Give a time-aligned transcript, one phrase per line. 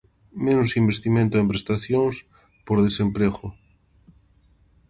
[0.45, 2.15] Menos investimento en prestacións
[2.65, 3.45] por desemprego.